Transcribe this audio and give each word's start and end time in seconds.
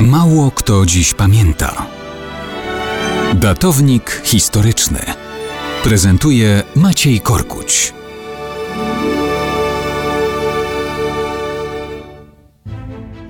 Mało 0.00 0.50
kto 0.50 0.86
dziś 0.86 1.14
pamięta. 1.14 1.86
Datownik 3.34 4.22
historyczny 4.24 4.98
prezentuje 5.84 6.62
Maciej 6.76 7.20
Korkuć. 7.20 7.94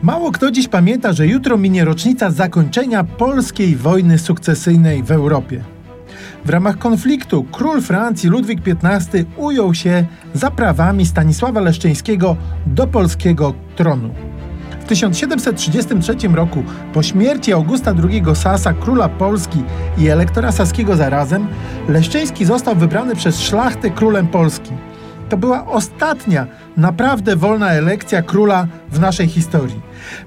Mało 0.03 0.33
kto 0.33 0.51
dziś 0.51 0.69
pamięta, 0.69 1.13
że 1.13 1.27
jutro 1.27 1.59
minie 1.59 1.85
rocznica 1.85 2.31
zakończenia 2.31 3.05
polskiej 3.05 3.77
wojny 3.77 4.19
sukcesyjnej 4.19 5.03
w 5.03 5.11
Europie. 5.11 5.65
W 6.45 6.51
ramach 6.51 6.79
konfliktu 6.79 7.45
król 7.53 7.83
Francji 7.83 8.29
Ludwik 8.29 8.61
XV 8.83 9.25
ujął 9.37 9.75
się 9.75 10.07
za 10.35 10.51
prawami 10.51 11.07
Stanisława 11.07 11.61
Leszczyńskiego 11.61 12.37
do 12.67 12.87
polskiego 12.87 13.55
tronu. 13.77 14.36
W 14.87 14.89
1733 14.89 16.29
roku, 16.29 16.65
po 16.93 17.03
śmierci 17.03 17.53
Augusta 17.53 17.95
II 18.11 18.23
Sasa, 18.35 18.73
króla 18.73 19.09
Polski 19.09 19.63
i 19.99 20.09
elektora 20.09 20.53
saskiego 20.53 20.97
zarazem, 20.97 21.47
Leszczyński 21.89 22.45
został 22.45 22.77
wybrany 22.77 23.17
przez 23.17 23.41
szlachtę 23.41 23.91
królem 23.91 24.29
Polski. 24.29 24.71
To 25.29 25.37
była 25.37 25.67
ostatnia 25.67 26.47
naprawdę 26.77 27.37
wolna 27.37 27.71
elekcja 27.71 28.23
króla 28.23 28.67
w 28.93 29.01
naszej 29.01 29.29
historii. 29.29 29.81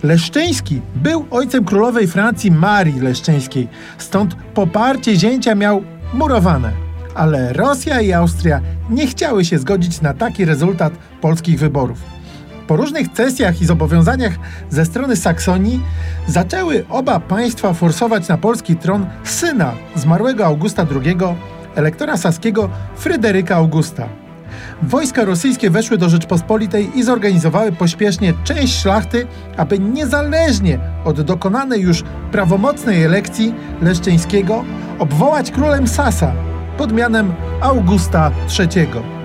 Leszczyński 0.04 0.82
był 0.96 1.26
ojcem 1.32 1.66
królowej 1.66 2.08
Francji 2.08 2.52
Marii 2.52 3.00
Leszczyńskiej, 3.00 3.68
stąd 3.98 4.36
poparcie 4.54 5.16
zięcia 5.16 5.56
miał 5.56 5.84
murowane. 6.14 6.72
Ale 7.16 7.54
Rosja 7.54 8.02
i 8.02 8.14
Austria 8.14 8.62
nie 8.90 9.08
chciały 9.08 9.46
się 9.46 9.60
zgodzić 9.60 10.02
na 10.02 10.14
taki 10.14 10.46
rezultat 10.46 10.94
polskich 11.22 11.60
wyborów. 11.60 12.19
Po 12.70 12.76
różnych 12.76 13.08
cesjach 13.14 13.62
i 13.62 13.66
zobowiązaniach 13.66 14.34
ze 14.70 14.86
strony 14.86 15.16
Saksonii 15.16 15.82
zaczęły 16.28 16.86
oba 16.90 17.20
państwa 17.20 17.74
forsować 17.74 18.28
na 18.28 18.38
polski 18.38 18.76
tron 18.76 19.06
syna 19.24 19.72
zmarłego 19.96 20.46
Augusta 20.46 20.86
II, 20.92 21.18
elektora 21.76 22.18
saskiego 22.18 22.70
Fryderyka 22.96 23.56
Augusta. 23.56 24.08
Wojska 24.84 25.26
rosyjskie 25.26 25.70
weszły 25.70 25.98
do 25.98 26.10
Rzeczpospolitej 26.10 26.90
i 26.96 27.04
zorganizowały 27.04 27.72
pośpiesznie 27.72 28.34
część 28.44 28.82
szlachty, 28.82 29.28
aby 29.58 29.80
niezależnie 29.80 30.80
od 31.06 31.22
dokonanej 31.22 31.82
już 31.82 32.04
prawomocnej 32.32 33.04
elekcji 33.04 33.54
Leszczyńskiego 33.82 34.66
obwołać 35.00 35.52
królem 35.52 35.88
Sasa 35.88 36.34
pod 36.78 36.94
mianem 36.94 37.34
Augusta 37.62 38.32
III. 38.60 39.19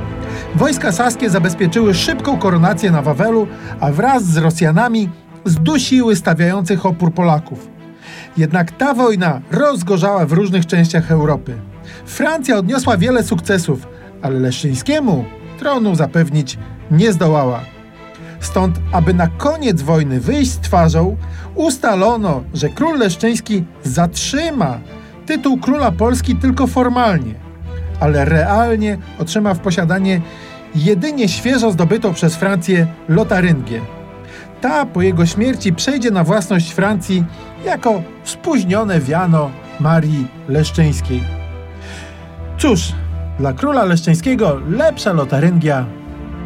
Wojska 0.55 0.93
saskie 0.93 1.31
zabezpieczyły 1.31 1.95
szybką 1.95 2.39
koronację 2.39 2.91
na 2.91 3.03
Wawelu, 3.03 3.47
a 3.81 3.93
wraz 3.93 4.25
z 4.25 4.37
Rosjanami 4.37 5.11
zdusiły 5.45 6.17
stawiających 6.17 6.87
opór 6.87 7.15
Polaków. 7.15 7.69
Jednak 8.37 8.71
ta 8.71 8.95
wojna 8.95 9.41
rozgorzała 9.51 10.27
w 10.27 10.33
różnych 10.33 10.67
częściach 10.67 11.11
Europy. 11.11 11.55
Francja 12.07 12.57
odniosła 12.57 12.97
wiele 12.97 13.23
sukcesów, 13.23 13.87
ale 14.23 14.41
Leszczyńskiemu 14.41 15.25
tronu 15.59 15.95
zapewnić 15.95 16.59
nie 16.91 17.13
zdołała. 17.13 17.61
Stąd, 18.41 18.79
aby 18.93 19.15
na 19.15 19.27
koniec 19.27 19.83
wojny 19.83 20.21
wyjść 20.21 20.53
z 20.53 20.59
twarzą, 20.59 21.17
ustalono, 21.55 22.45
że 22.55 22.69
król 22.69 22.99
Leszczyński 22.99 23.65
zatrzyma 23.83 24.79
tytuł 25.27 25.59
króla 25.59 25.93
Polski 25.93 26.37
tylko 26.37 26.67
formalnie 26.67 27.44
ale 28.01 28.25
realnie 28.25 28.99
otrzyma 29.19 29.55
w 29.55 29.61
posiadanie 29.61 30.21
jedynie 30.75 31.29
świeżo 31.29 31.71
zdobytą 31.71 32.15
przez 32.15 32.37
Francję 32.37 32.87
Lotaryngię. 33.09 33.81
Ta 34.61 34.87
po 34.87 35.03
jego 35.03 35.27
śmierci 35.27 35.73
przejdzie 35.73 36.11
na 36.11 36.25
własność 36.25 36.73
Francji 36.73 37.25
jako 37.65 38.03
spóźnione 38.25 39.01
wiano 39.01 39.51
Marii 39.81 40.27
Leszczyńskiej. 40.49 41.23
Cóż, 42.59 42.93
dla 43.39 43.53
króla 43.53 43.85
Leszczyńskiego 43.85 44.61
lepsza 44.71 45.13
Lotaryngia 45.13 45.87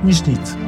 niż 0.05 0.27
nic. 0.27 0.68